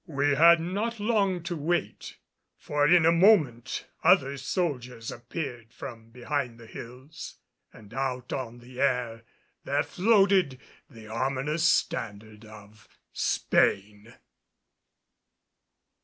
[0.07, 2.17] We had not long to wait,
[2.57, 7.37] for in a moment other soldiers appeared from behind the hills
[7.71, 9.21] and out on the air
[9.63, 10.59] there floated
[10.89, 14.15] the ominous standard of Spain.